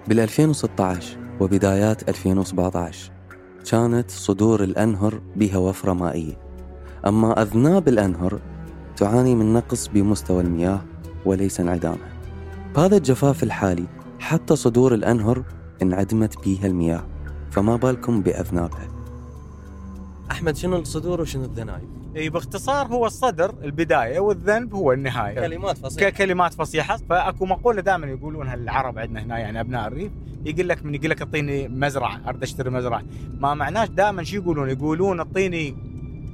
بال 0.09 0.21
2016 0.21 1.16
وبدايات 1.40 2.09
2017 2.09 3.15
كانت 3.70 4.11
صدور 4.11 4.64
الأنهر 4.64 5.20
بها 5.37 5.57
وفرة 5.57 5.92
مائية 5.92 6.38
أما 7.07 7.42
أذناب 7.42 7.88
الأنهر 7.88 8.40
تعاني 8.96 9.35
من 9.35 9.52
نقص 9.52 9.88
بمستوى 9.88 10.40
المياه 10.42 10.85
وليس 11.24 11.61
انعدامها 11.61 12.12
بهذا 12.76 12.96
الجفاف 12.96 13.42
الحالي 13.42 13.87
حتى 14.18 14.57
صدور 14.57 14.94
الأنهر 14.94 15.42
انعدمت 15.83 16.44
بيها 16.44 16.66
المياه 16.66 17.07
فما 17.50 17.76
بالكم 17.76 18.22
بأذنابها 18.22 18.88
أحمد 20.31 20.57
شنو 20.57 20.76
الصدور 20.76 21.20
وشنو 21.20 21.44
الذنايب؟ 21.44 22.06
اي 22.16 22.29
باختصار 22.29 22.87
هو 22.87 23.07
الصدر 23.07 23.55
البداية 23.64 24.20
والذنب 24.20 24.74
هو 24.74 24.92
النهاية. 24.92 25.35
كلمات 25.35 25.79
فصيحة. 25.79 26.11
ككلمات 26.11 26.55
فصيحة. 26.55 26.96
فأكو 26.96 27.46
مقولة 27.46 27.81
دائما 27.81 28.07
يقولونها 28.07 28.55
العرب 28.55 28.98
عندنا 28.98 29.22
هنا 29.22 29.38
يعني 29.38 29.61
أبناء 29.61 29.88
الريف 29.88 30.12
يقول 30.44 30.68
لك 30.68 30.85
من 30.85 30.94
يقول 30.94 31.11
لك 31.11 31.22
أعطيني 31.22 31.68
مزرعة 31.68 32.20
أريد 32.29 32.42
أشتري 32.42 32.70
مزرعة. 32.70 33.02
ما 33.40 33.55
معناش 33.55 33.88
دائما 33.88 34.24
شو 34.24 34.37
يقولون؟ 34.37 34.70
يقولون 34.70 35.18
أعطيني 35.18 35.76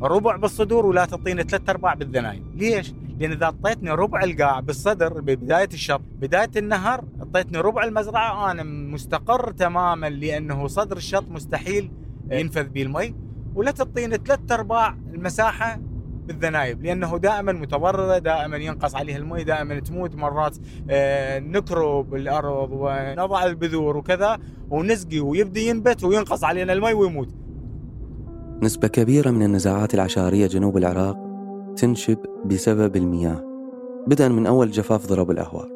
ربع 0.03 0.37
بالصدور 0.37 0.87
ولا 0.87 1.05
تعطيني 1.05 1.43
ثلاث 1.43 1.71
أرباع 1.71 1.95
بالذنايب 1.95 2.43
ليش؟ 2.57 2.93
لأن 3.19 3.33
إذا 3.33 3.45
أعطيتني 3.45 3.91
ربع 3.91 4.25
القاع 4.25 4.61
بالصدر 4.61 5.21
ببداية 5.21 5.69
الشط 5.73 6.01
بداية 6.21 6.51
النهر 6.57 7.05
أعطيتني 7.21 7.59
ربع 7.59 7.85
المزرعة 7.85 8.51
أنا 8.51 8.63
مستقر 8.63 9.51
تماما 9.51 10.11
لأنه 10.11 10.67
صدر 10.67 10.97
الشط 10.97 11.25
مستحيل 11.31 11.91
ينفذ 12.31 12.69
به 12.69 12.83
المي. 12.83 13.15
ولا 13.55 13.71
تعطيني 13.71 14.17
ثلاث 14.17 14.53
أرباع 14.53 14.97
المساحة 15.15 15.81
بالذنايب 16.27 16.83
لأنه 16.83 17.19
دائما 17.19 17.53
متضرره 17.53 18.19
دائما 18.19 18.57
ينقص 18.57 18.95
عليها 18.95 19.17
المي 19.17 19.45
دائما 19.45 19.81
تموت 19.81 20.17
مرات 20.17 20.57
آه، 20.91 21.39
نكرب 21.39 22.15
الأرض 22.15 22.69
ونضع 22.73 23.45
البذور 23.45 23.97
وكذا 23.97 24.39
ونسقي 24.71 25.21
ويبدي 25.21 25.69
ينبت 25.69 26.05
وينقص 26.05 26.45
علينا 26.45 26.73
المي 26.73 26.93
ويموت. 26.93 27.29
نسبة 28.63 28.89
كبيرة 28.89 29.31
من 29.31 29.43
النزاعات 29.43 29.95
العشائرية 29.95 30.47
جنوب 30.47 30.77
العراق 30.77 31.19
تنشب 31.77 32.19
بسبب 32.45 32.97
المياه 32.97 33.45
بدءا 34.07 34.29
من 34.29 34.47
أول 34.47 34.71
جفاف 34.71 35.07
ضرب 35.07 35.31
الأهوار. 35.31 35.69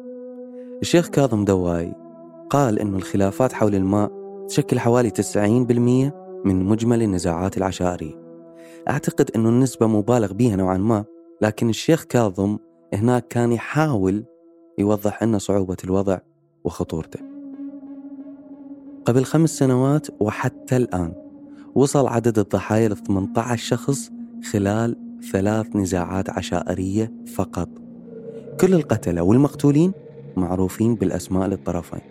الشيخ 0.81 1.07
كاظم 1.07 1.45
دواي 1.45 1.93
قال 2.49 2.79
أن 2.79 2.95
الخلافات 2.95 3.53
حول 3.53 3.75
الماء 3.75 4.11
تشكل 4.47 4.79
حوالي 4.79 5.09
90% 5.09 6.26
من 6.47 6.65
مجمل 6.65 7.03
النزاعات 7.03 7.57
العشائرية 7.57 8.15
أعتقد 8.89 9.31
أنه 9.35 9.49
النسبة 9.49 9.87
مبالغ 9.87 10.33
بها 10.33 10.55
نوعا 10.55 10.77
ما 10.77 11.05
لكن 11.41 11.69
الشيخ 11.69 12.03
كاظم 12.03 12.57
هناك 12.93 13.27
كان 13.27 13.51
يحاول 13.51 14.23
يوضح 14.77 15.23
لنا 15.23 15.37
صعوبة 15.37 15.77
الوضع 15.83 16.17
وخطورته. 16.63 17.19
قبل 19.05 19.25
خمس 19.25 19.49
سنوات 19.49 20.07
وحتى 20.19 20.77
الآن 20.77 21.13
وصل 21.75 22.07
عدد 22.07 22.39
الضحايا 22.39 22.89
ل 22.89 22.97
18 22.97 23.63
شخص 23.63 24.11
خلال 24.51 24.95
ثلاث 25.31 25.75
نزاعات 25.75 26.29
عشائرية 26.29 27.11
فقط. 27.35 27.69
كل 28.59 28.73
القتلة 28.73 29.21
والمقتولين 29.21 29.91
معروفين 30.37 30.95
بالأسماء 30.95 31.47
للطرفين. 31.47 32.01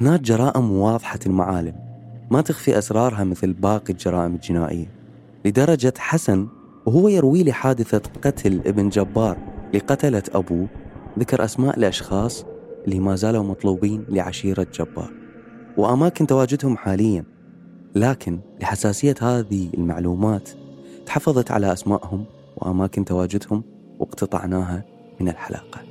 هناك 0.00 0.20
جرائم 0.20 0.72
واضحة 0.72 1.20
المعالم. 1.26 1.89
ما 2.30 2.40
تخفي 2.40 2.78
أسرارها 2.78 3.24
مثل 3.24 3.52
باقي 3.52 3.92
الجرائم 3.92 4.34
الجنائية. 4.34 4.86
لدرجة 5.44 5.94
حسن 5.98 6.48
وهو 6.86 7.08
يروي 7.08 7.42
لي 7.42 7.52
حادثة 7.52 8.02
قتل 8.22 8.60
ابن 8.66 8.88
جبار 8.88 9.38
لقتلة 9.74 10.22
أبوه 10.34 10.68
ذكر 11.18 11.44
أسماء 11.44 11.78
الأشخاص 11.78 12.44
اللي 12.84 13.00
ما 13.00 13.16
زالوا 13.16 13.44
مطلوبين 13.44 14.04
لعشيرة 14.08 14.66
جبار. 14.74 15.12
وأماكن 15.76 16.26
تواجدهم 16.26 16.76
حاليا 16.76 17.24
لكن 17.94 18.40
لحساسية 18.60 19.14
هذه 19.20 19.68
المعلومات 19.74 20.50
تحفظت 21.06 21.50
على 21.50 21.72
أسمائهم 21.72 22.24
وأماكن 22.56 23.04
تواجدهم 23.04 23.62
واقتطعناها 23.98 24.84
من 25.20 25.28
الحلقة. 25.28 25.89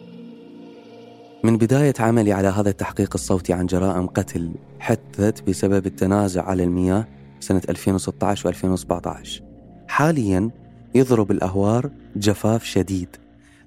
من 1.43 1.57
بداية 1.57 1.93
عملي 1.99 2.33
على 2.33 2.47
هذا 2.47 2.69
التحقيق 2.69 3.09
الصوتي 3.15 3.53
عن 3.53 3.65
جرائم 3.65 4.07
قتل 4.07 4.51
حدثت 4.79 5.49
بسبب 5.49 5.85
التنازع 5.85 6.43
على 6.43 6.63
المياه 6.63 7.07
سنة 7.39 7.61
2016 7.69 8.53
و2017 8.53 9.41
حاليا 9.87 10.49
يضرب 10.95 11.31
الأهوار 11.31 11.89
جفاف 12.15 12.63
شديد 12.63 13.15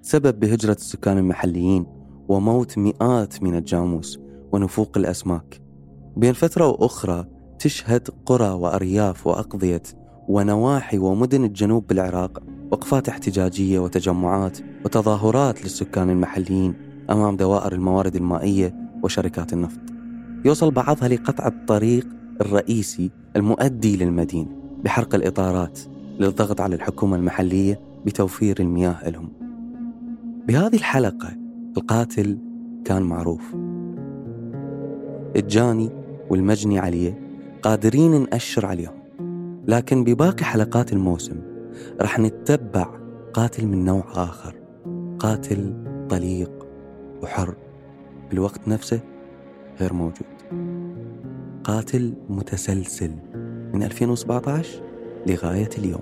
سبب 0.02 0.40
بهجرة 0.40 0.72
السكان 0.72 1.18
المحليين 1.18 1.87
وموت 2.28 2.78
مئات 2.78 3.42
من 3.42 3.54
الجاموس 3.54 4.18
ونفوق 4.52 4.98
الأسماك. 4.98 5.61
بين 6.16 6.32
فترة 6.32 6.68
وأخرى 6.68 7.26
تشهد 7.58 8.08
قرى 8.26 8.48
وأرياف 8.48 9.26
وأقضية 9.26 9.82
ونواحي 10.28 10.98
ومدن 10.98 11.44
الجنوب 11.44 11.87
بالعراق 11.87 12.42
وقفات 12.70 13.08
احتجاجية 13.08 13.78
وتجمعات 13.78 14.58
وتظاهرات 14.85 15.62
للسكان 15.62 16.11
المحليين 16.11 16.91
أمام 17.11 17.37
دوائر 17.37 17.73
الموارد 17.73 18.17
المائية 18.17 18.75
وشركات 19.03 19.53
النفط. 19.53 19.81
يوصل 20.45 20.71
بعضها 20.71 21.09
لقطع 21.09 21.47
الطريق 21.47 22.07
الرئيسي 22.41 23.11
المؤدي 23.37 23.97
للمدينة 23.97 24.49
بحرق 24.85 25.15
الإطارات 25.15 25.81
للضغط 26.21 26.61
على 26.61 26.75
الحكومة 26.75 27.17
المحلية 27.17 27.81
بتوفير 28.07 28.57
المياه 28.61 29.11
لهم. 29.11 29.29
بهذه 30.47 30.77
الحلقة 30.77 31.37
القاتل 31.77 32.38
كان 32.85 33.03
معروف. 33.03 33.55
الجاني 35.37 35.91
والمجني 36.31 36.79
عليه 36.79 37.19
قادرين 37.62 38.23
نأشر 38.23 38.67
عليهم. 38.67 39.03
لكن 39.69 40.05
بباقي 40.05 40.45
حلقات 40.45 40.93
الموسم 40.93 41.37
رح 42.01 42.19
نتبع 42.19 42.87
قاتل 43.33 43.67
من 43.67 43.85
نوع 43.85 44.05
آخر 44.15 44.55
قاتل 45.19 45.75
طليق 46.11 46.62
وحر 47.22 47.54
بالوقت 48.30 48.68
نفسه 48.68 49.00
غير 49.80 49.92
موجود. 49.92 50.26
قاتل 51.64 52.14
متسلسل 52.28 53.14
من 53.72 53.82
2017 53.82 54.82
لغاية 55.26 55.70
اليوم. 55.78 56.00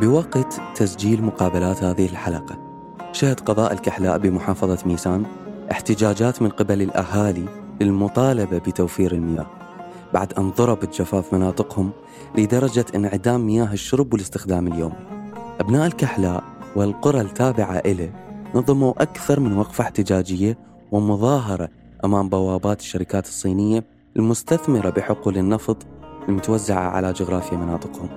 بوقت 0.00 0.60
تسجيل 0.74 1.22
مقابلات 1.24 1.84
هذه 1.84 2.06
الحلقة 2.06 2.58
شهد 3.12 3.40
قضاء 3.40 3.72
الكحلاء 3.72 4.18
بمحافظة 4.18 4.78
ميسان 4.86 5.26
احتجاجات 5.70 6.42
من 6.42 6.48
قبل 6.48 6.82
الأهالي 6.82 7.44
للمطالبة 7.80 8.58
بتوفير 8.58 9.12
المياه. 9.12 9.61
بعد 10.14 10.32
أن 10.32 10.50
ضربت 10.50 11.00
جفاف 11.00 11.34
مناطقهم 11.34 11.90
لدرجة 12.38 12.84
انعدام 12.94 13.46
مياه 13.46 13.72
الشرب 13.72 14.12
والاستخدام 14.12 14.66
اليومي 14.66 14.96
أبناء 15.60 15.86
الكحلاء 15.86 16.44
والقرى 16.76 17.20
التابعة 17.20 17.82
إله 17.86 18.12
نظموا 18.54 19.02
أكثر 19.02 19.40
من 19.40 19.56
وقفة 19.56 19.84
احتجاجية 19.84 20.58
ومظاهرة 20.92 21.68
أمام 22.04 22.28
بوابات 22.28 22.80
الشركات 22.80 23.26
الصينية 23.26 23.84
المستثمرة 24.16 24.90
بحقول 24.90 25.38
النفط 25.38 25.76
المتوزعة 26.28 26.88
على 26.88 27.12
جغرافيا 27.12 27.56
مناطقهم. 27.56 28.08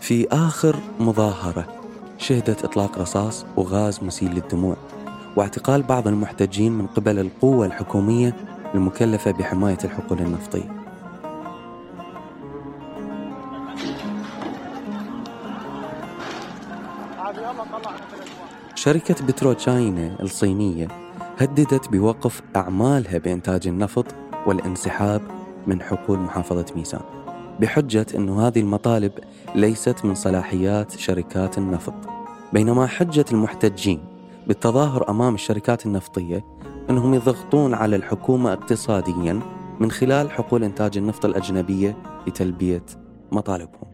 في 0.00 0.28
آخر 0.32 0.76
مظاهرة 1.00 1.85
شهدت 2.26 2.64
إطلاق 2.64 2.98
رصاص 2.98 3.46
وغاز 3.56 4.04
مسيل 4.04 4.34
للدموع 4.34 4.76
واعتقال 5.36 5.82
بعض 5.82 6.08
المحتجين 6.08 6.72
من 6.72 6.86
قبل 6.86 7.18
القوة 7.18 7.66
الحكومية 7.66 8.36
المكلفة 8.74 9.30
بحماية 9.30 9.78
الحقول 9.84 10.18
النفطية. 10.18 10.76
شركة 18.74 19.26
بترو 19.26 19.52
تشاينا 19.52 20.16
الصينية 20.22 20.88
هددت 21.38 21.88
بوقف 21.88 22.42
أعمالها 22.56 23.18
بإنتاج 23.18 23.68
النفط 23.68 24.06
والانسحاب 24.46 25.22
من 25.66 25.82
حقول 25.82 26.18
محافظة 26.18 26.66
ميسان 26.76 27.00
بحجة 27.60 28.06
أن 28.14 28.28
هذه 28.28 28.60
المطالب 28.60 29.12
ليست 29.54 30.04
من 30.04 30.14
صلاحيات 30.14 30.98
شركات 30.98 31.58
النفط. 31.58 32.15
بينما 32.56 32.86
حجة 32.86 33.24
المحتجين 33.32 34.00
بالتظاهر 34.46 35.10
أمام 35.10 35.34
الشركات 35.34 35.86
النفطية 35.86 36.44
أنهم 36.90 37.14
يضغطون 37.14 37.74
على 37.74 37.96
الحكومة 37.96 38.52
اقتصاديا 38.52 39.40
من 39.80 39.90
خلال 39.90 40.30
حقول 40.30 40.64
إنتاج 40.64 40.98
النفط 40.98 41.24
الأجنبية 41.24 41.96
لتلبية 42.26 42.82
مطالبهم. 43.32 43.88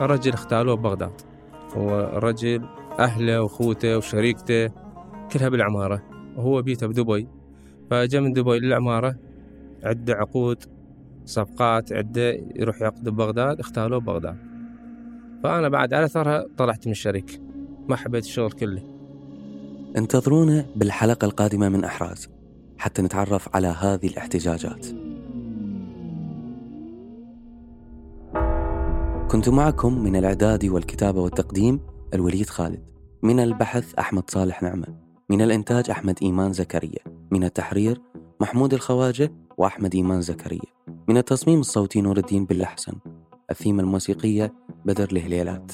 الرجل 0.00 0.32
اختالوه 0.32 0.74
ببغداد 0.74 1.20
ورجل 1.76 2.62
أهله 2.98 3.42
وأخوته 3.42 3.96
وشريكته 3.96 4.70
كلها 5.32 5.48
بالعمارة. 5.48 6.02
وهو 6.36 6.62
بيته 6.62 6.86
بدبي 6.86 7.28
فجاء 7.90 8.20
من 8.20 8.32
دبي 8.32 8.58
للعمارة 8.58 9.16
عنده 9.84 10.14
عقود 10.14 10.64
صفقات 11.24 11.92
عنده 11.92 12.30
يروح 12.56 12.80
يعقد 12.80 13.08
ببغداد 13.08 13.60
اختالوه 13.60 14.00
ببغداد. 14.00 14.36
فأنا 15.42 15.68
بعد 15.68 15.94
على 15.94 16.04
أثرها 16.04 16.46
طلعت 16.56 16.86
من 16.86 16.92
الشركة. 16.92 17.51
ما 17.88 17.96
حبيت 17.96 18.24
الشغل 18.24 18.52
كله. 18.52 18.82
انتظرونا 19.96 20.66
بالحلقة 20.76 21.24
القادمة 21.24 21.68
من 21.68 21.84
أحراز 21.84 22.28
حتى 22.78 23.02
نتعرف 23.02 23.56
على 23.56 23.66
هذه 23.66 24.06
الاحتجاجات. 24.06 24.86
كنت 29.30 29.48
معكم 29.48 30.04
من 30.04 30.16
الإعداد 30.16 30.64
والكتابة 30.64 31.20
والتقديم 31.20 31.80
الوليد 32.14 32.50
خالد 32.50 32.82
من 33.22 33.40
البحث 33.40 33.94
أحمد 33.94 34.30
صالح 34.30 34.62
نعمة 34.62 34.86
من 35.30 35.42
الإنتاج 35.42 35.90
أحمد 35.90 36.18
إيمان 36.22 36.52
زكريا 36.52 36.98
من 37.30 37.44
التحرير 37.44 38.00
محمود 38.40 38.74
الخواجة 38.74 39.32
وأحمد 39.58 39.94
إيمان 39.94 40.20
زكريا 40.20 40.72
من 41.08 41.16
التصميم 41.16 41.60
الصوتي 41.60 42.00
نور 42.00 42.16
الدين 42.16 42.44
باللحسن 42.44 42.92
الثيمة 43.50 43.82
الموسيقية 43.82 44.54
بدر 44.84 45.08
الهليلات 45.12 45.72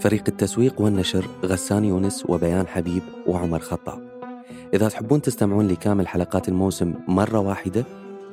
فريق 0.00 0.24
التسويق 0.28 0.80
والنشر 0.80 1.26
غسان 1.44 1.84
يونس 1.84 2.24
وبيان 2.28 2.66
حبيب 2.66 3.02
وعمر 3.26 3.58
خطاب. 3.58 4.10
إذا 4.74 4.88
تحبون 4.88 5.22
تستمعون 5.22 5.68
لكامل 5.68 6.08
حلقات 6.08 6.48
الموسم 6.48 6.94
مرة 7.08 7.38
واحدة 7.38 7.84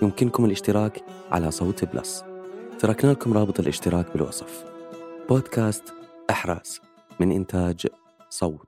يمكنكم 0.01 0.45
الاشتراك 0.45 1.03
على 1.31 1.51
صوت 1.51 1.85
بلس. 1.85 2.23
تركنا 2.79 3.11
لكم 3.11 3.33
رابط 3.33 3.59
الاشتراك 3.59 4.13
بالوصف. 4.13 4.65
بودكاست 5.29 5.83
أحراز 6.29 6.81
من 7.19 7.31
إنتاج 7.31 7.87
صوت. 8.29 8.66